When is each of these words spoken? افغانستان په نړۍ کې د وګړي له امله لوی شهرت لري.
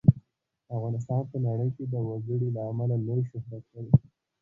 افغانستان 0.75 1.21
په 1.31 1.37
نړۍ 1.45 1.69
کې 1.75 1.83
د 1.93 1.95
وګړي 2.07 2.47
له 2.55 2.61
امله 2.69 2.95
لوی 3.05 3.21
شهرت 3.29 3.63
لري. 3.73 3.93